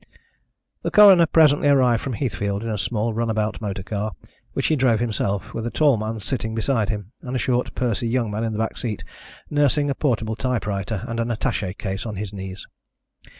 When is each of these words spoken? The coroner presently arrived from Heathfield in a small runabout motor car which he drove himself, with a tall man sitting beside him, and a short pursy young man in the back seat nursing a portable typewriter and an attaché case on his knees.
The 0.81 0.89
coroner 0.89 1.27
presently 1.27 1.67
arrived 1.69 2.01
from 2.01 2.13
Heathfield 2.13 2.63
in 2.63 2.69
a 2.69 2.77
small 2.79 3.13
runabout 3.13 3.61
motor 3.61 3.83
car 3.83 4.13
which 4.53 4.65
he 4.65 4.75
drove 4.75 4.99
himself, 4.99 5.53
with 5.53 5.67
a 5.67 5.69
tall 5.69 5.95
man 5.95 6.19
sitting 6.21 6.55
beside 6.55 6.89
him, 6.89 7.11
and 7.21 7.35
a 7.35 7.37
short 7.37 7.75
pursy 7.75 8.07
young 8.07 8.31
man 8.31 8.43
in 8.43 8.53
the 8.53 8.57
back 8.57 8.77
seat 8.77 9.03
nursing 9.51 9.91
a 9.91 9.93
portable 9.93 10.35
typewriter 10.35 11.03
and 11.07 11.19
an 11.19 11.27
attaché 11.27 11.77
case 11.77 12.07
on 12.07 12.15
his 12.15 12.33
knees. 12.33 12.65